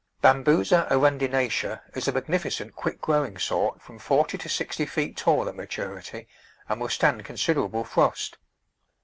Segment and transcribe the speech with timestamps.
[0.19, 5.47] Bam busa arundinacea is a magnificent quick growing sort from forty to sixty feet tall
[5.47, 6.27] at maturity,
[6.67, 8.39] and will stand considerable frost.